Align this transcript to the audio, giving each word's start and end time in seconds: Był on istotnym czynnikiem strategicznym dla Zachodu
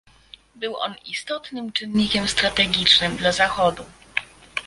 Był 0.55 0.77
on 0.77 0.95
istotnym 1.05 1.71
czynnikiem 1.71 2.27
strategicznym 2.27 3.17
dla 3.17 3.31
Zachodu 3.31 3.85